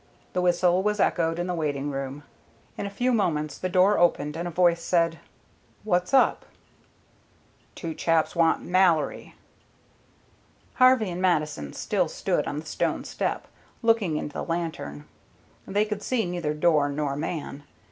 The 0.33 0.41
whistle 0.41 0.81
was 0.81 0.99
echoed 0.99 1.37
in 1.37 1.45
the 1.45 1.53
waiting 1.53 1.91
room. 1.91 2.23
In 2.75 2.87
a 2.87 2.89
few 2.89 3.13
moments 3.13 3.59
the 3.59 3.69
door 3.69 3.99
opened 3.99 4.35
and 4.35 4.47
a 4.47 4.49
voice 4.49 4.81
said, 4.81 5.19
"What's 5.83 6.11
up?" 6.11 6.43
"Two 7.75 7.93
chaps 7.93 8.35
want 8.35 8.63
Mallory." 8.63 9.35
Harvey 10.73 11.11
and 11.11 11.21
Mattison 11.21 11.73
still 11.73 12.07
stood 12.07 12.47
on 12.47 12.57
the 12.59 12.65
stone 12.65 13.03
step, 13.03 13.45
looking 13.83 14.17
into 14.17 14.33
the 14.33 14.43
lantern. 14.43 15.05
They 15.67 15.85
could 15.85 16.01
see 16.01 16.25
neither 16.25 16.55
door 16.55 16.89
nor 16.89 17.15
man. 17.15 17.61